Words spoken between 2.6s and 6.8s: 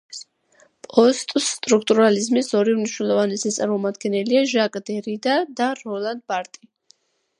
ორი უმნიშვნელოვანესი წარმომადგენელია ჟაკ დერიდა და როლან ბარტი.